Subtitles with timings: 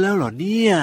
[0.00, 0.74] แล้วเหรอเนี่ย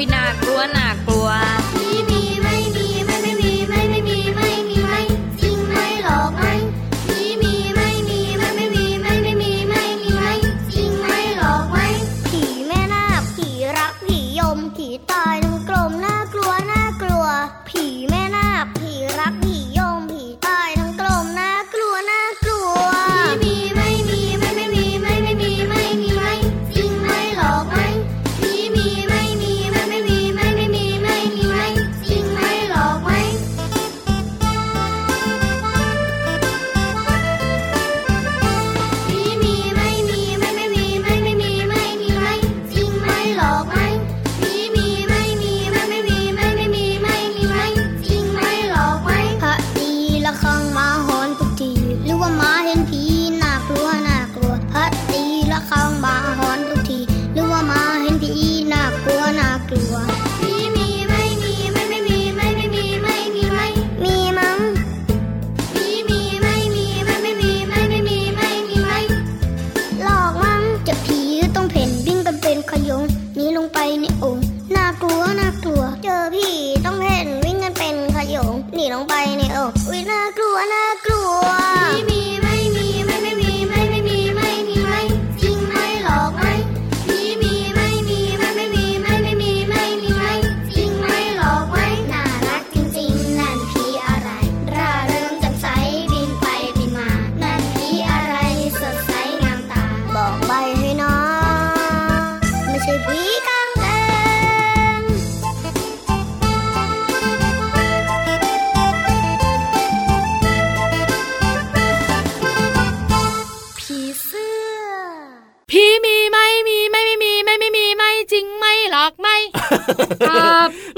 [0.00, 0.59] we not going.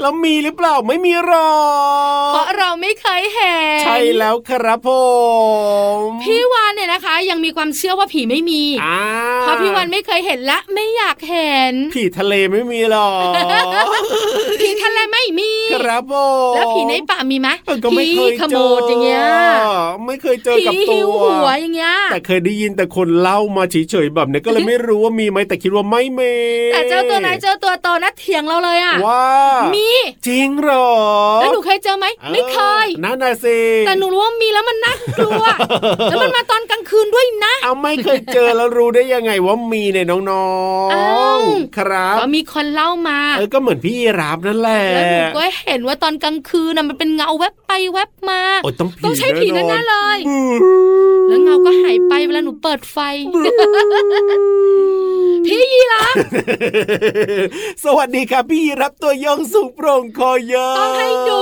[0.03, 1.53] แล้วมีหรือเปล่าไม่มีหรอ
[2.29, 4.89] กเพราะเราไม่เคยเห็นใช่แล้วครับผ
[6.05, 8.63] ม พี่วาน เนี่ยนะคะ ยังมีความเชื่อว่าผีไม่มี
[9.41, 13.09] เพราะพี่วานไม่เคยเห็นและไม่อยากเห็น ผีทะเลไม่มีหรอ
[14.61, 16.13] ผีทะเลไม่มี ครับผ
[16.51, 17.49] มแล้วผีในป่ามีไหม
[17.83, 19.25] ก็ไม่เคยขโมดอย่างเงี้ย
[20.05, 26.33] ไม่เคยเจอกับตัวหัวอย่างเงี้ยแต่เคยได้ยินแต่คนเล่ามาเฉยๆแบบนี้ก็เลยไม่รู้ว่ามีไหมแต่คิดว่าไม่มี
[26.73, 29.25] แต่เจอตัวไหนเจอตัวโตนะเถียงเราเลยอะว่า
[29.75, 29.89] มี
[30.27, 30.89] จริงหรอ
[31.41, 35.45] แล้วหนูเคยเจอไหมไม่เคยนั่นน่ะสิแต่หนูรู้ว่ามีแล้วมันน่ากลัว
[36.09, 40.51] แล้วมันมาตอนกลางคืนด้วยนะ เอาไม่เคยเจอแล้วรู้ได้ยังไงว่ามีเนี่ยน้อ
[41.37, 48.41] งๆ ครับก็มีคนเล่ามาเออก็เหมือนพี่รับนั่นแหละแล้วหนูก็เห็นว่าตอนกลางคืนน่ะมันเป็นเงาแวบไปแวบมา
[48.79, 50.19] ต้องต้องใช้ผีแน่ๆเลย
[51.27, 52.97] แล้วเงาก็หายไปเวลาหนูเปิดไฟ
[55.47, 56.15] พี่ยีรับ
[57.83, 61.39] สวัสดีครับพี่รับตัวยองสูงโปร่งคอยาวต้องให้ดู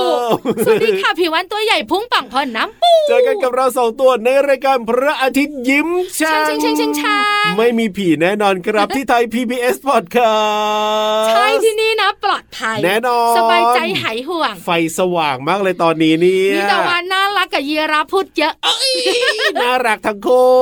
[0.64, 5.88] สวัสดีค่ะพี่วันตัวใหญ่พุ่งปังพอน้ำปูเจอกันกับเราสองตัวในรายการพระอาทิตย์ยิ้ม
[6.18, 18.54] ช่างช่างช่างช่างไม่มีผีแน่นอนครับที่ไทย PBS Podcast ใช่ที่นี่นะ ปลอดภัย แน่นอน สบายใจหายห่วง ไฟสว่างมากเลยตอนนี้เนี่ยมีแต่ว่าน่ารักกับยีราพูดเยอะ
[19.62, 20.52] น่ารักทั้งคู่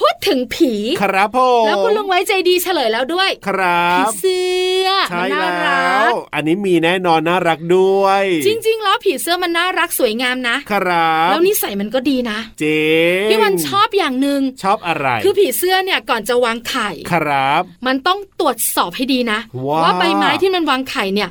[0.00, 0.72] พูดถึงผี
[1.02, 4.44] ครับผมแล้วคุณลุงไว้ใจดีเฉลยแล้วด้วย ครับผีเสื้
[4.86, 12.78] อใช่แล้วอันนี้มีแน่นอนน่ารักด้วย จริง ๆ แล้วผีเสื้อมันน่ารักสวยงามนะ ครับแล้วนิสัยมันก็ดีนะเจ๊
[13.30, 19.38] พี่วันชอบอย่างหนึ่งชอบอะไร คือผีเสื้อเนี่ยก่อนจะวางไข่ครับ มันต้องตรวจสอบให้ดีนะ
[19.82, 21.28] ว่าใบไม้ที่มันวางไข่เนี่ย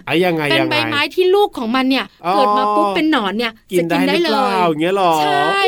[0.51, 5.62] เป็นใบไม้ที่ลูกของมันเนี่ยเกิดมาปุ๊บเป็นหนอนเนี่ยจะกินได้เลยเงี้ยหรอใช่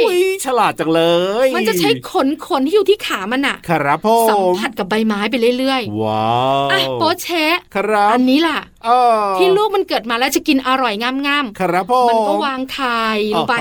[0.46, 1.02] ฉลาดจังเล
[1.46, 6.28] ย มันจะใช้ขนขนที่อยู่ที่ขามันอะครับพ่อสัมผัสกับใบไม้ไปเรื่อยๆว้า
[6.68, 8.60] วอะโป๊เชะครับอันนี้ล่ะ
[9.38, 13.04] ที่ลูกมันเกิดมาแล้วจะกินอร่อยงามๆครับพ่อมันก็วางไข่
[13.34, 13.54] ลงไป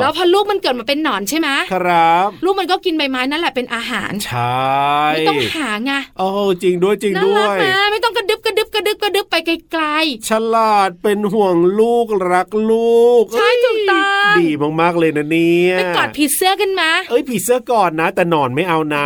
[0.00, 4.64] แล้วพอลูกมันเกิดมาเป็นหนอนใช่ไหมครับ ลูกมันก็กินใบไม้นั่นแหละเป็นอาหารใช่
[5.12, 6.28] ไม่ต้องหาไงโอ้
[6.62, 7.56] จริงด้วยจริงด้วย
[7.90, 14.48] ไม่ต้องกระดึบกระดึบกระดึบกระดึบไปไกลๆฉลาดเป็นห่วงลูกรักลูกใช่ถูกต้อง ดี
[14.80, 19.04] มากๆเลยนะเนี่ยไปกอดผีเสื้อกันมาเอ้ยผีเสื้อก่อนนะ แต่นอนไม่เอานะ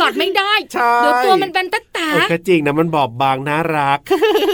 [0.00, 3.98] กอดไม่ได้เดี๋ยวตัวมันเป็นตะตาก็จริงนะมันบอบบางน่ารัก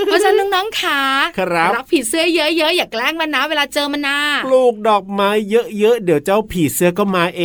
[0.06, 1.00] เพราะฉะนั้นน้องๆขา
[1.38, 7.44] ครับรักผีเสื้อเยอะๆอย่าแกล้งมันนะเวลาเจอมันนะปลูกดอกไม้เยอะๆเดี๋ยวเจ้าผีเสื้อก็มาเอ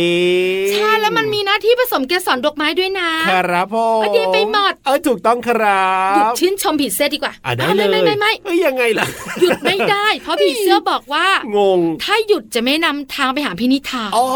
[0.66, 3.86] งใช่แล้วมันมีหน้าที่ผสมเกสรดอกไม้ด้วยนะครับพ่อ
[4.16, 9.06] ดีไปหมดเออถูกต้องครับหยุดชื่นชมผีเสื้อดีกว่าอะได้เลยไม่ไม่ไม่ไม่ยังไงล่ะ
[9.40, 11.26] หยุดไม่ได้ เพราะผีเสื้อบอกว่า
[11.56, 14.26] งง ถ้าหยุดจะไม่นำทางไปหาพี่นิทาอ๋อ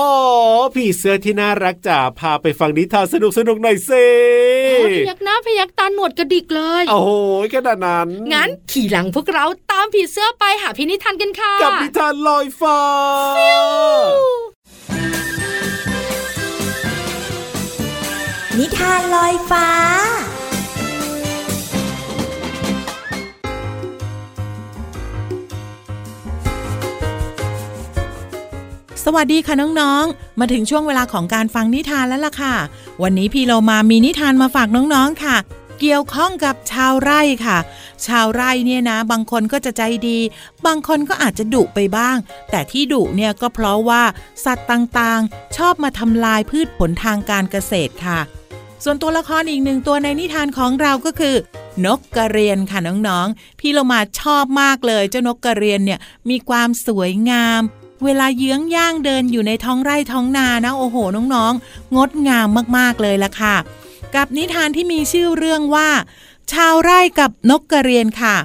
[0.75, 4.07] ผีเสื้อที่น่ารักจ๋าพาไปฟังนิทานสนุกสนุกหน่อยสิ
[4.87, 7.11] พยักหน้าพยักตาหนวดกระดิกเลย โอ้โห
[7.55, 12.79] ขนาดนั้น งั้นขี่หลังพวกเราตามผีเสื้อไปหาพี่นิทานกันค่ะ กับนิทานลอยฟ้า
[18.59, 19.67] นิทานลอยฟ้า
[29.17, 32.55] วัสดีค่ะน้องๆ มาถึงช่วงเวลาของการฟังนิทานแล้วล่ะค่ะ
[33.03, 35.37] วันนี้พี่เรามามีนิทานมาฝากน้องๆค่ะ
[35.81, 37.59] เกี่ยวข้องกับชาวไร่ค่ะ
[38.07, 40.19] ชาวไร่เนี่ยนะ บางคนก็จะใจดี
[40.67, 42.17] บางคนก็อาจจะดุไปบ้าง
[42.51, 44.03] แต่ที่ดุเนี่ยก็เพราะว่า
[44.45, 48.21] สัตว์ต่างๆ ชอบมาทำลายพืชผลทางการเกษตรค่ะ
[48.85, 51.35] ส่วนตัวละครอีกหนึ่งตัวในนิทานของเราก็คือ
[51.87, 55.99] นกกระเรียนค่ะน้องๆ พี่เรามาชอบมากเลย เจ้านกกระเรียนเนี่ย
[56.31, 57.63] มีความสวยงาม
[58.05, 60.97] เวลาเยื้องย่างเดินอยู่ในท้องไร่ท้องนานะโอ้โห
[61.35, 63.57] น้องๆ งดงามมากๆเลยล่ะค่ะ
[64.15, 65.89] กับนิทานที่มีชื่อเรื่องว่า
[66.53, 68.37] ชาวไร่กับนกกระเรียนค่ะ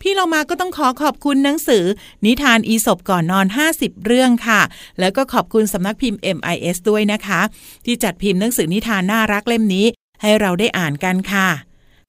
[0.00, 1.84] พี่เรามาก็ต้องขอขอบคุณหนังสือ
[2.26, 3.46] นิทานอีสบก่อนนอน
[3.76, 4.60] 50 เรื่องค่ะ
[5.00, 7.40] แล้วก็ขอบคุณสำนักพิมพ์ MIS ด้วยนะคะ
[7.84, 9.86] ที่จัดพิมพ์หนังสือนิทานน่ารักเล่มนี้
[10.22, 11.48] ให้เราได้อ่านกันค่ะ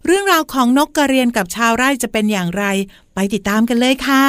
[0.05, 2.63] เรื่องราวของนกกระเรียนกับชาวไร่จะเป็นอย่างไร
[3.13, 4.25] ไปติดตามกันเลยค่ะ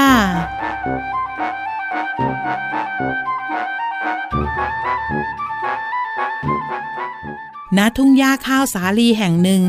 [7.76, 9.62] ณทุ่งหญ้าข้าวสาลีแห่งหนึ่ง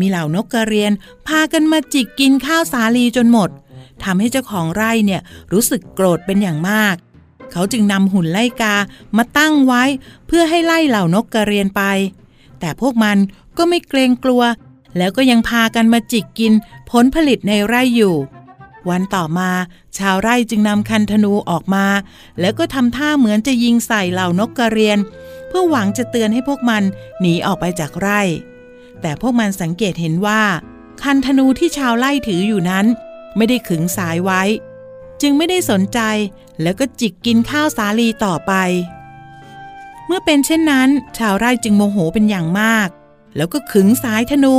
[0.00, 0.92] มีเหล่านกกระเรียน
[1.26, 3.50] พากันมาจิกกินข้าวสาลีจนหมด
[4.04, 5.20] ทำให้เจ้าของไร่เนี่ย
[5.52, 6.94] รู้สึกโกรธเป็นอย่างมาก
[7.52, 8.74] เขาจึงนำหุ่นไล่กา
[9.16, 9.82] มาตั้งไว้
[10.26, 11.82] เพื่อให้ไล่เหล่านกกระเรียนไป
[12.60, 13.16] แต่พวกมัน
[13.58, 14.42] ก็ไม่เกรงกลัว
[14.96, 16.52] แล้วก็ยังพากันมาจิกกิน
[16.90, 18.14] ผลผลิตในไร่อยู่
[18.90, 19.50] วันต่อมา
[19.98, 21.86] ชาวไร่จึงนำคันธนูออกมา
[22.40, 24.98] แล้วก็ทำท่าเหมือนจะยิงใส่เหล่านกกระเรียน
[25.48, 26.82] เพื่อหวังจะเตือนให้พวกมัน
[27.20, 28.20] หนีออกไปจากไร่
[29.00, 30.42] แต่พวกมันสังเกตเห็นว่า
[31.02, 32.86] คันธนูที่ชาวไร่ถืออยู่นั้น
[33.36, 34.42] ไม่ได้ขึงสายไว้
[35.22, 36.00] จึงไม่ได้สนใจ
[36.62, 38.52] แล้วก็จิกกินข้าวสาลีต่อไป
[40.06, 42.88] เมื่อเป็นเช่นนั้น ชาวไร่จึงโมโหเป็นอย่างมาก
[43.36, 44.54] แล้วก็ขึงสายธนู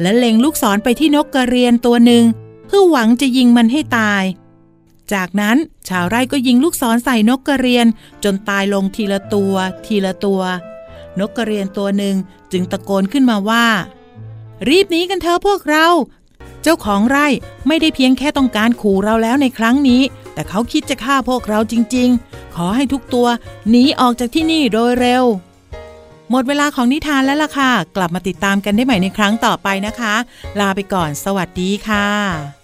[0.00, 2.24] และเล็งลูกศรไปที่นกกระเรียนตัวหนึ่ง
[2.68, 4.24] เพื่อหวังจะยิงมันให้ตาย
[5.12, 5.56] จากนั้น
[5.88, 7.86] ชาวไร่ก็ยิงลูกศรใส่นกกระเรียน
[8.24, 9.54] จนตายลงทีละตัว
[9.86, 10.42] ทีละตัว
[11.18, 12.16] นกกระเรียนตัวหนึ่ง
[12.52, 13.66] จึงตะโกนขึ้นมาว่า
[14.68, 15.86] รีบหนีกันเถอะพวกเรา
[16.62, 17.26] เจ้าของไร่
[17.66, 20.02] ไม่ได้เพียงแค่ต้องการขู่เราแล้วในครั้งนี้
[20.34, 23.28] แต่เขาคิดจะฆ่าพวกเราจริง ๆ ขอให้ทุกตัว
[23.70, 25.24] หนีออกจากที่นี่โดยเร็ว
[26.30, 30.14] หมดเวลาของนิทานแล้วล่ะค่ะ กลับมาติดตามกันได้ใหม่ในครั้งต่อไปนะคะ
[30.60, 32.57] ลาไปก่อน สวัสดีค่ะ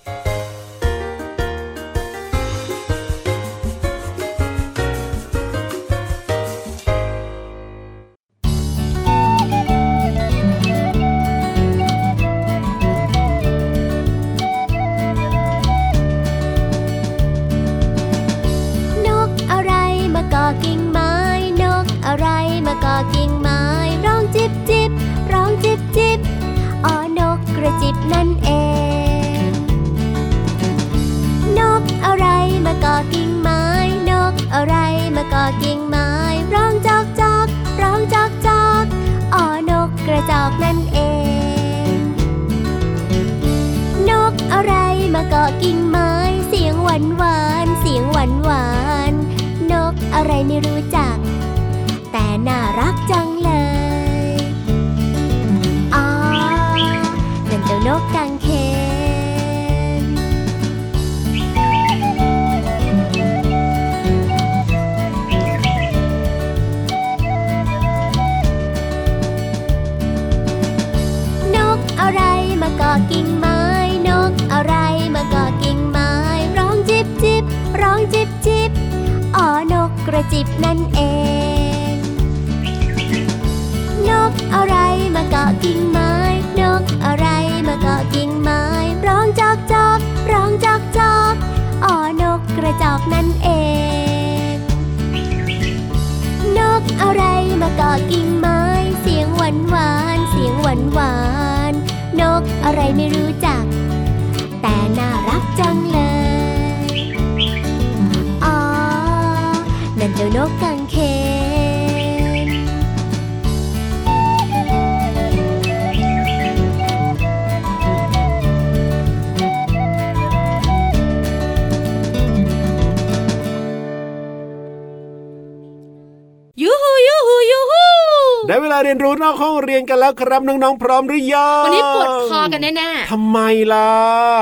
[128.85, 133.38] เวลาเรียนรู้นอกห้องเรียนกันแล้วครับน้องๆพร้อมหรือยังวันนี้ปวดคอกันแน่ทำไม
[133.73, 133.93] ล่ะ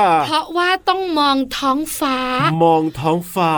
[0.01, 2.17] ๆเพราะว่าต้องมองท้องฟ้า
[2.63, 3.55] มองท้องฟ้า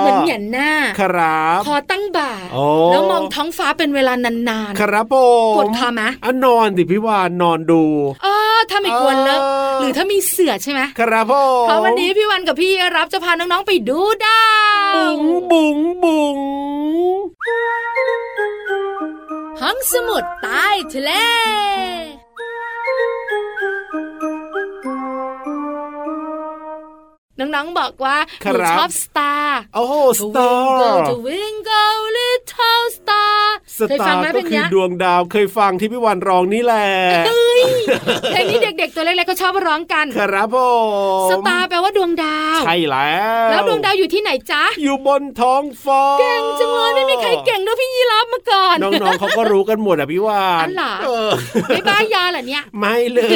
[0.00, 5.14] เหมือนเหยียนหน้า ครับคอตั้งบ่าโอ้แล้วมองท้องฟ้าเป็นเวลานานครับผ
[5.52, 14.42] มปวดคอไหมอะนอนดิพี่วานนอนดูๆเออถ้าไม่กวนเลอะเออหรือถ้ามีเสือใช่ไหมครับผมเพราะวันนี้พี่วันกับพี่รับจะพาน้องๆไปดูดา
[14.92, 16.38] วบุ๋งบุ๋งบุ๋ง
[19.62, 21.10] ห้องสมุดใต้ทะเล
[27.38, 33.35] น้องๆบอกว่าหนูชอบสตาร์โอ้โหสตา Twinkle ร์ twinkle little star
[33.78, 36.86] สเคยตาฟังร์ไหมก็เป็นคือเนี้ยดวงดาวเคยฟังที่พี่วันร้องนี่แหละ
[37.26, 37.60] เฮ้ย
[38.30, 40.56] เพลงนี้เด็ก ๆ ตัวเล็กๆก็ชอบร้องกัน ครับผ
[41.26, 43.14] มสตาร์แปลว่าดวงดาว ใช่แล้
[43.46, 51.30] ว แล้วดวงดาวอยู่ที่ไหนจ๊ะ อยู่บนท้องฟ้า เก่งจังเลยไม่มีใครเก่งด้วยพี่ยีรับมาก่อน น้องๆเขาก็รู้กันหมดอะพี่วานอันเหรอเออ
[51.68, 53.30] ไม่บ้ายาเหรอเนี่ย ไม่เลย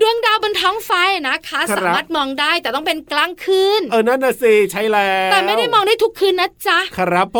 [0.00, 7.38] ดวงดาวบนท้องฟ้าอะนะคะครับสามารถมองได้แต่ต้องเป็นกลางคืน เออนั่นน่ะสิใช่แล้ว แต่ไม่ได้มองได้ทุกคืนนะจ๊ะ ครับผ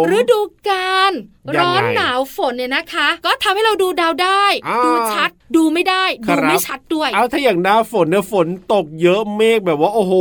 [0.00, 1.12] มฤดูการ
[1.56, 10.12] ร้อนหนาวฝนเนี่ยนะคะ ก็ทำให้เราดูดาวได้อ่าดูชัดดูไม่ได้ครัดูบไม่ชัดด้วย เอาถ้าอย่างหน้าฝนเนี่ยฝนตกเยอะเมฆแบบว่า โอ้โห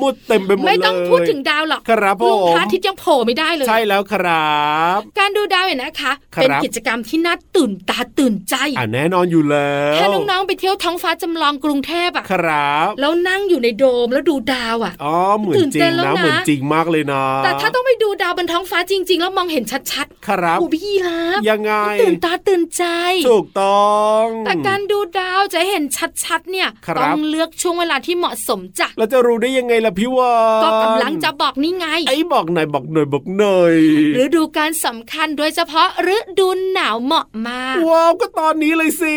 [0.00, 4.58] มืดเต็มไปหมดเลย ไม่ต้องพูดถึงดาวหรอกครับผมลุงพระอาทิตย์ยังโผล่ไม่ได้เลย ใช่แล้วครั
[4.96, 22.84] บ การดูดาวเนี่ยนะคะครับเป็นกิจกรรมที่น่าตื่นตาตื่นใจอ่าแน่นอนอยู่แล้วแค่น้องๆไปเที่ยวท้องฟ้าจำลองกรุงเทพอะครับ แล้วนั่งอยู่ในโดมแล้วดูดาวอะอ๋อเหมือนตื่นจริเต้งนแล้วนะนะเหมือนจริงมากเลยนะ แต่ถ้าต้องไปดูดาวบนท้องฟ้าจริง ๆ แล้วมองเห็นชัดครับๆโอ้พี่รับ ยังไง ตื่นตาตื่นใจ
[23.28, 25.84] ถูกต้อง แต่การดูดาวจะเห็น
[26.24, 33.74] ชัดๆ เนี่ยครับต้องเลือกช่วงเวลาที่เหมาะสมจ้ะเราจะรู้ได้ยังไงล่ะพี่วานก็กำลังจะบอกนี่ไง ไอ้บอกหน่อยบอกหน่อยบอกหน่อย
[34.22, 39.16] ฤดูการสำคัญโดยเฉพาะฤดูหนาวเหมาะมาก ว้าวก็ตอนนี้เลยสิ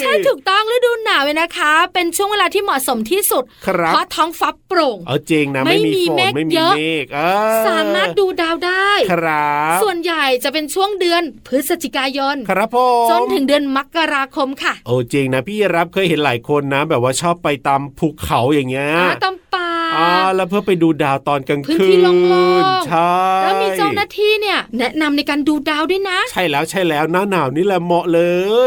[0.00, 7.20] ใช่ถูกต้องฤดูหนาวเลยนะคะ เป็นช่วงเวลาที่เหมาะสมที่สุดครับเพราะท้องฟ้าโปร่งเออจริงนะไม่ไม่มีมีฝเมนฆไม่มีเยอะเมฆเอ
[7.60, 22.12] อสามารถดูดาวได้ครับส่วนใหญ่จะเป็นช่วงเดือนพฤศจิกายนครับผมจนถึงเดือนมกราคมค่ะ โอ้จริงนะพี่รับเคยเห็นหลายคนนะ แบบว่าชอบไปตามภูเขาอย่างเงี้ยอ่าตำป่าอ่าแล้วเพื่อไปดูดาวตอนกลางพื้นคืที่นโล่
[22.60, 28.20] งๆใช่แล้วมีเจ้าหน้าที่เนี่ย แนะนำในการดูดาวด้วยนะ ใช่แล้วใช่แล้วหน้าหนาวนี่แหละเหมาะเล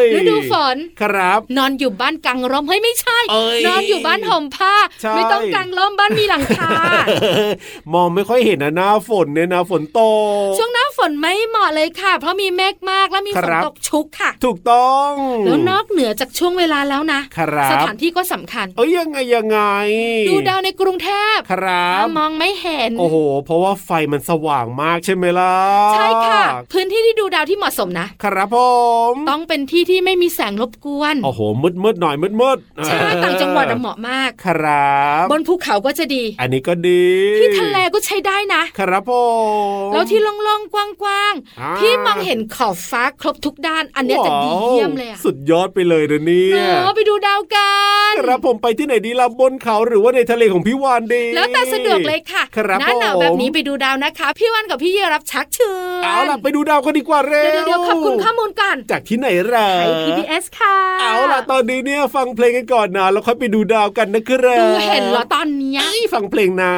[0.03, 6.71] ยฤดูฝนครับ นอนอยู่บ้านกางร่มเฮ้ยไม่ใช่เอ้ยนอนอยู่บ้านห่มผ้าใช่ไม่ต้องกางร่มบ้านมีหลังคา
[7.93, 10.01] มองไม่ค่อยเห็นนะหน้าฝนเนี่ยนะฝนต
[10.47, 15.11] กช่วงหน้าฝนไม่เหมาะเลยค่ะ เพราะมีเมฆมากและมีคฝนรับตกชุกค่ะ ถูกต้อง
[15.45, 19.59] แล้วนอกเหนือจากช่วงเวลาแล้วนะครับสถานที่ก็สำคัญ เอ้ยยังไงยังไง
[20.29, 25.53] ดูดาวในกรุงเทพครับมองไม่เห็น โอ้โห เพราะว่าไฟมันสว่างมากใช่ไหมล่ะ
[25.93, 26.43] ใช่ค่ะ
[26.73, 28.57] พื้นที่ที่ดูดาวที่เหมาะสมนะ ครับผ
[29.11, 37.05] ม ต้องเป็นที่ที่ไม่มีแสงรบกวน โอ้โห มืดมืดๆหน่อยมืดมืดๆใช่ต่างจังหวัดอะเหมาะมาก ครับ บนภูเขาก็จะดี อันนี้ก็ดี
[37.39, 39.11] ที่ทะเลก็ใช้ได้นะ ครับผ
[39.87, 47.73] ม แล้วที่โล่งๆกว้างอ่าๆที่มองเห็นขอบฟ้าครบทุกด้าน อันเนี้ยจะดีเยี่ยมเลยอะสุดยอดไปเลยนะเนี่ยเนาะไปดูดาวกั
[48.11, 52.43] นครับผมไปที่ไหนดีล่ะบนเขาหรือว่าในทะเลของพี่วานดี แล้วแต่สะดวกเลยค่ะ
[52.79, 65.77] หน้าหนาวแบบนี้ไปดูดาวนะคะ พี่วันกับพี่เยรับชักเชิญเอาล่ะไปดูดาวกันดีกว่าเร็วเดี๋ยวขอบคุณข้อมูลก่อนจากที่ไหนเร่ไทย PBS ค่ะ เอาล่ะตอนนี้เนี่ยฟังเพลงกันก่อนนะแล้วค่อยไปดูดาวกันนะครับเห็นเหรอตอนนี้
[66.13, 66.71] ฟังเพลงนะ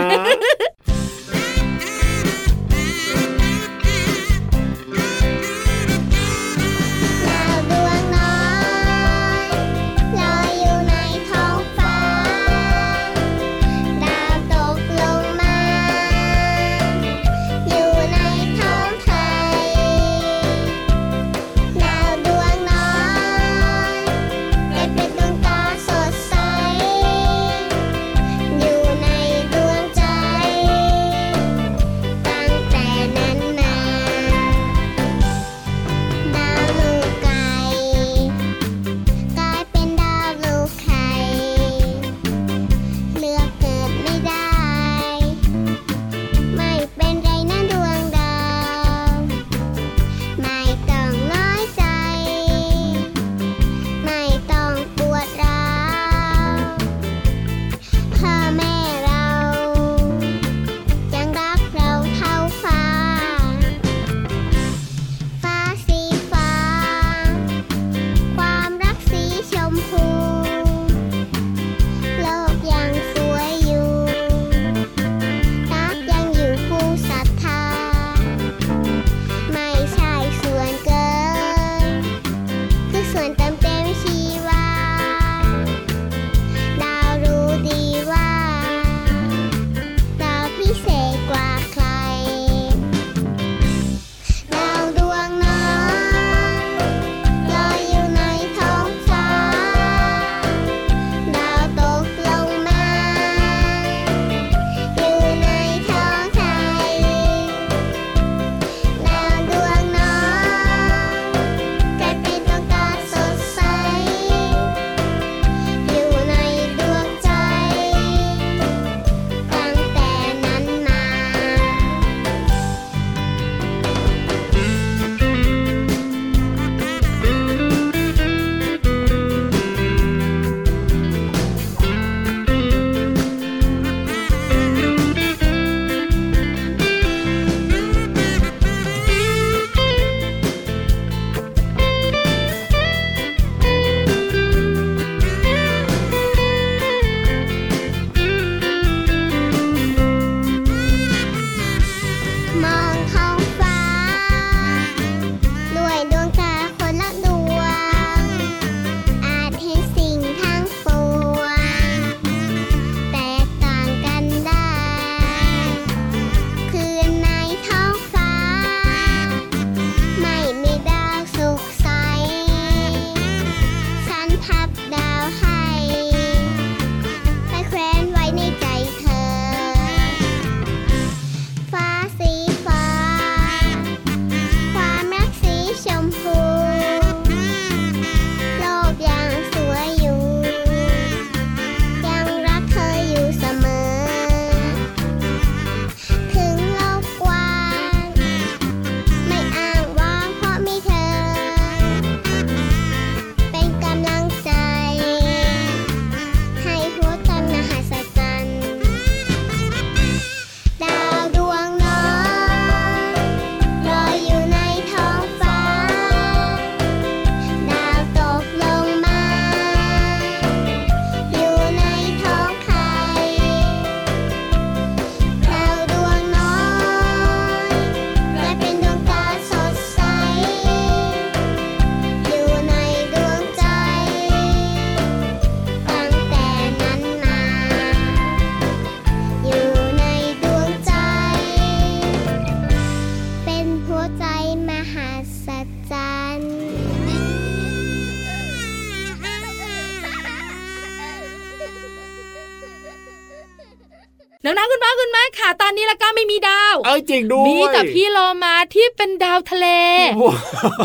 [256.85, 259.67] เอ้ยจริงด้วย มีแต่พี่โลมาที่เป็นดาวทะเล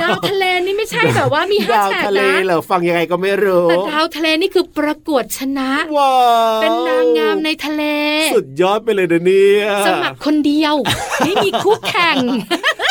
[0.02, 6.12] ดาวทะเลนี่ไม่ใช่แบบว่ามีห้าแฉกนะดาวทะเลเหรอฟังยังไงก็ไม่รู้แต่ดาวทะเลนี่คือประกวดชนะว้า
[6.62, 7.82] เป็นนางงามในทะเล
[8.34, 10.74] สุดยอดไปเลยนะเนี่ยสมัครคนเดียว
[11.20, 12.16] ไม่มีคู่แข่ง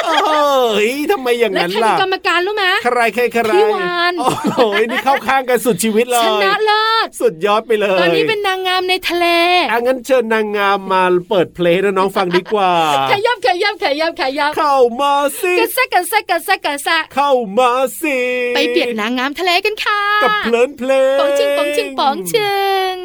[0.06, 0.32] เอ
[0.78, 4.60] ฮ้ยทำไมอย่างนั้นล่ะและใครเป็นกรรมการรู้ไหมใครใครใครพี่วานโอ้โห
[4.92, 9.26] นี่เข้าข้างกันสุดชีวิตเลยชนะเลิศสุดยอดไปเลย ตอนนี้เป็นนางงามในทะเล
[9.72, 12.72] อังั้นเชิญนางงามมาเปิดเพลงนะน้องฟังดีกว่า
[13.12, 17.72] ขยับขยับขยับขยับเข้ามาสิกระแซกระแซกระแซกระแซเข้ามา
[18.02, 18.18] สิ
[18.56, 22.56] ไปเปลี่ยนนางงามทะเลกันค่ะกับเพลินเพลงป๋องชิงป๋องชิงป๋องชิ
[22.94, 22.96] ง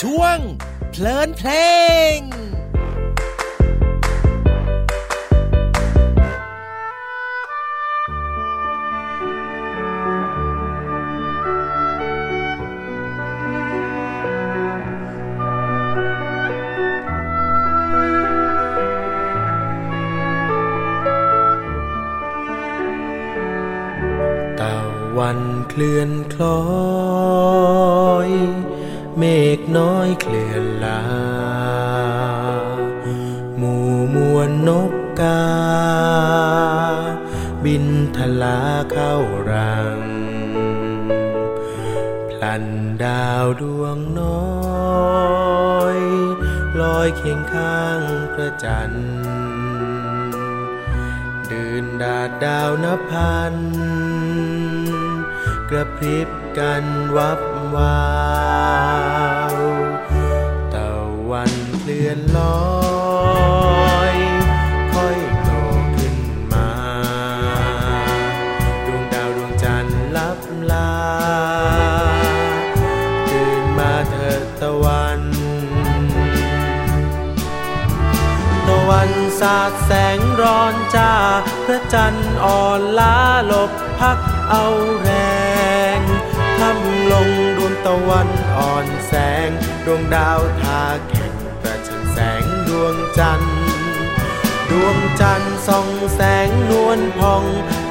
[0.00, 0.38] ช่วง
[0.92, 1.50] เพลินเพล
[2.16, 2.18] ง
[25.84, 28.30] เลื่อนคล้อย
[29.18, 29.22] เม
[29.58, 30.73] ฆน้อยเคลื่อน
[55.84, 56.84] ระพริบกัน
[57.16, 57.40] วับ
[57.74, 58.04] วา
[59.54, 59.56] ว
[60.74, 60.90] ตะ
[61.30, 62.58] วันเคลื่อนลอ
[64.12, 64.16] ย
[64.92, 65.60] ค่อยโผล่
[65.96, 66.16] ขึ้น
[66.52, 66.70] มา
[68.86, 70.38] ดวงดาวดวงจันทร์ลับ
[70.70, 70.94] ลา
[73.30, 75.22] ตื่นมาเถิดตะวัน
[78.66, 81.12] ตะวันสาดแสงร้อนจ้า
[81.66, 83.16] พระจันทร์อ่อนล้า
[83.46, 83.70] หลบ
[84.00, 84.18] พัก
[84.50, 84.64] เอา
[85.02, 85.10] แร
[85.42, 85.43] ง
[87.86, 89.14] ตะวันอ่อนแส
[89.46, 89.48] ง
[89.86, 93.56] ดวงดาวทาแข่งประชันแสงดวงจันทร์
[94.70, 97.44] ดวงจันทร์ส่องแสงนวลพอง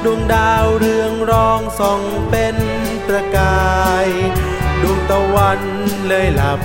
[0.04, 2.56] ดวงดาวเรืองรองส่องเป็น
[3.06, 4.08] ประกาย
[4.82, 5.60] ดวงตะวัน
[6.08, 6.60] เลยหลับ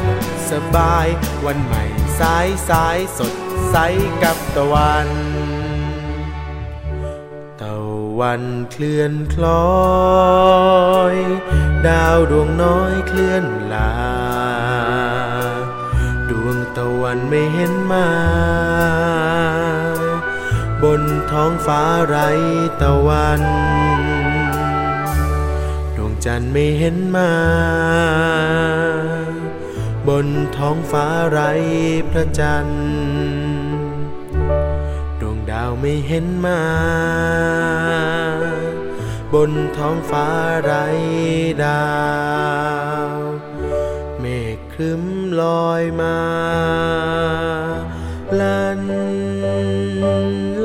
[0.49, 1.07] สบาย
[1.45, 1.83] วันใหม่
[2.19, 3.33] สายสายสด
[3.71, 3.75] ใส
[4.23, 5.07] กับตะวัน
[7.61, 7.75] ตะ
[8.19, 9.67] วันเคลื่อนคล้อ
[11.13, 11.17] ย
[11.87, 13.91] ดาวดวงน้อยเคลื่อนลา
[16.29, 18.07] ดวงตะวันไม่เห็นมา
[20.83, 22.17] บนท้องฟ้าไร
[22.81, 23.41] ตะวัน
[25.95, 27.31] ดวงจันทร์ไม่เห็นมา
[30.07, 31.39] บนท้องฟ้าไร
[32.11, 32.79] พระจันทร์
[35.51, 36.59] ดาวไม่เห็นมา
[39.33, 40.27] บนท้องฟ้า
[40.63, 40.73] ไร
[41.63, 41.87] ดา
[43.13, 43.17] ว
[44.19, 45.03] เมฆครึ้ม
[45.41, 46.19] ลอยมา
[48.39, 48.81] ลัน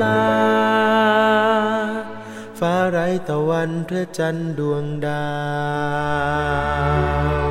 [0.01, 0.27] ลา
[2.59, 2.97] ฟ้าไร
[3.29, 5.25] ตะวันเพื่อจันดวงดา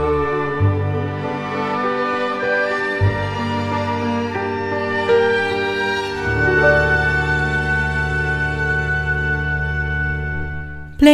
[0.03, 0.04] ว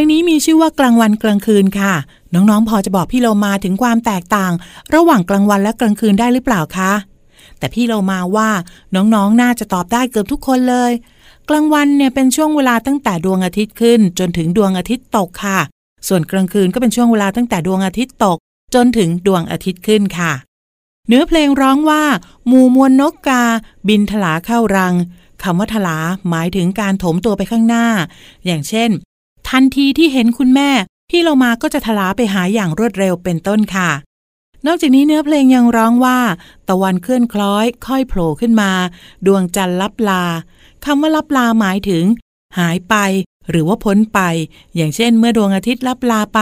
[0.02, 1.94] งนี้มีชื่อว่ากลางวันกลางคืนค่ะ
[2.34, 4.52] น้องๆ พอจะบอกพี่โลมาถึงความแตกต่าง
[4.94, 6.92] ระหว่างกลางวันและกลางคืนได้หรือเปล่าคะ
[7.58, 8.50] แต่พี่โลมาว่า
[8.94, 10.92] น้องๆ น่าจะตอบได้เกือบทุกคนเลย
[11.48, 15.58] กลางวันเนี่ยเป็นช่วงเวลาตั้งแต่ดวงอาทิตย์ขึ้น จนถึงดวงอาทิตย์ตกค่ะ
[16.08, 18.38] ส่วนกลางคืนก็เป็นช่วงเวลาตั้งแต่ดวงอาทิตย์ตก
[18.74, 20.32] จนถึงดวงอาทิตย์ขึ้นค่ะ
[21.08, 22.02] เนื้อเพลงร้องว่า
[22.46, 23.42] หมู่มวลนกกา
[23.88, 24.94] บินถลาเข้ารัง
[25.42, 27.86] คำว่าถลาหมายถึงการถมตัวไปข้างหน้า
[28.46, 28.90] อย่างเช่น
[29.48, 30.70] ทันทีที่เห็นคุณแม่
[31.11, 33.90] พี่เรามาก็จะทลาไปหาอย่างรวดเร็วเป็นต้นค่ะ
[34.66, 36.18] นอกจากนี้เนื้อเพลงยังร้องว่า
[36.68, 38.72] ตะวันเคลื่อนคล้อย ค่อยโผล่ขึ้นมา
[39.26, 40.24] ดวงจันทร์ลับลา
[40.85, 42.05] คำว่าลับลาหมายถึง
[42.59, 42.94] หายไป
[43.50, 44.20] หรือว่าพ้นไป
[44.74, 46.40] อย่างเช่น เมื่อดวงอาทิตย์ลับลาไป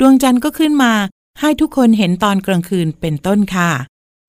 [0.00, 0.92] ดวงจันทร์ก็ขึ้นมา
[1.40, 3.70] ให้ทุกคนเห็นตอนกลางคืนเป็นต้นค่ะ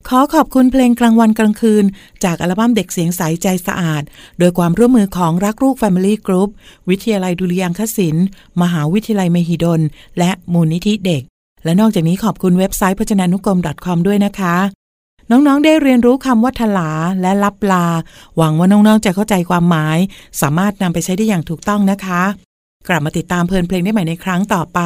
[0.09, 1.85] ขอขอบคุณเพลงกลางวันกลางคืน
[2.23, 4.03] จากอัลบั้มเด็กเสียงใสใจสะอาด
[4.39, 6.49] โดยความร่วมมือของรักลูก Family Group
[6.89, 8.25] วิทยาลัยดุริยางคศิลป์
[8.61, 9.81] มหาวิทยาลัยมหิดล
[10.19, 11.21] และมูลนิธิเด็ก
[11.63, 14.55] และนอกจากนี้ขอบคุณเว็บไซต์พจนานุกรม .com ด้วยนะคะ
[15.31, 17.85] น้องๆ ได้เรียนรู้คำว่าทลาและลับลา
[18.37, 19.97] หวังว่าน้องๆ จะเข้าใจความหมาย
[20.41, 22.23] สามารถนำไปใช้ได้อย่างถูกต้องนะคะ
[22.87, 24.79] กลับมาติดตามเพลินเพลงได้ใหม่ในครั้งต่อไป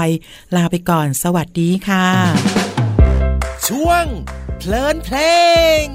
[0.55, 2.56] ลาไปก่อน สวัสดีค่ะ
[3.67, 4.05] ช่วง
[4.57, 5.17] เพลินเพล
[5.83, 5.85] ง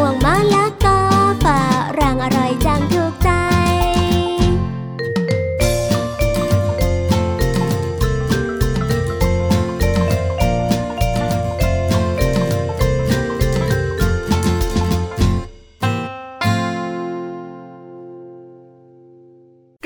[0.00, 0.69] 我马良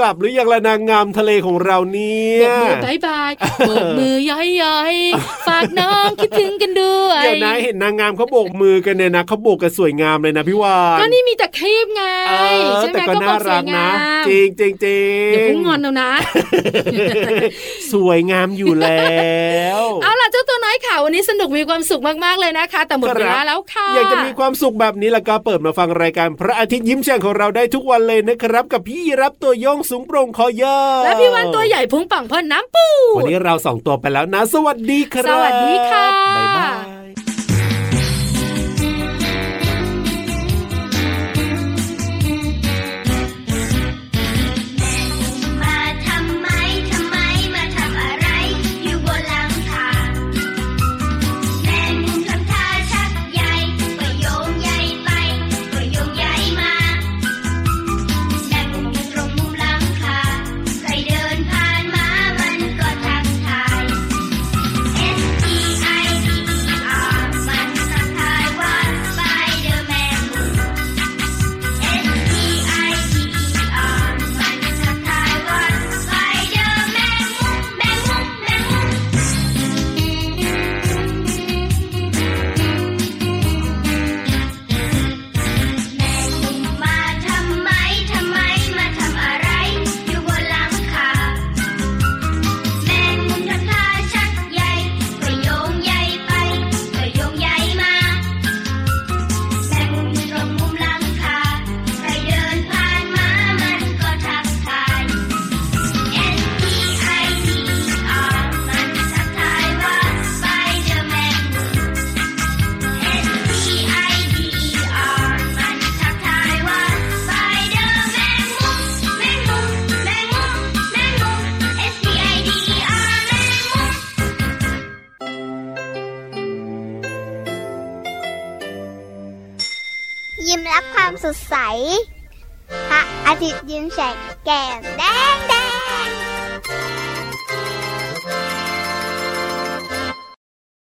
[0.04, 3.32] ลับหรือยังละนางงามทะเลของเราเนี่ยบกมือบายบาย
[3.66, 4.94] โบกมือย้อยย้อย
[5.46, 12.02] ฝากน้องคิดถึงกันด้วยเดี๋ยวนะเห็นนางงามเขาโบกมือกันเนี่ยนะเขาโบกกันสวยงามเลยนะพี่วานก็นี่มีแต่คลิปไง
[12.78, 13.88] ใช่ไหมก็น่ารักนะ
[14.28, 16.10] จริงจริงจริงเดี๋ยวพุ่งงอนแล้วนะ
[17.92, 19.06] สวยงามอยู่แล้
[19.78, 32.86] วเอาล่ะเจ้าตัวน้อยข่าววันนี้สนุกมีความสุขมากๆเลยนะคะ แต่หมดเวลาแล้วค่ะอยากจะมีความสุขแบบนี้แล้วก็เปิดมาฟังรายการพระอาทิตย์ยิ้มแฉ่งของเราได้ทุกวันเลยนะครับ กับพี่รับตัวโยงสูงโปร่งคอยาและพี่วันตัวใหญ่พุงป่องพ่นน้ำปู
[33.18, 36.93] วันนี้เราสองตัวไปแล้วนะ สวัสดีครับ สวัสดีค่ะบ๊ายบาย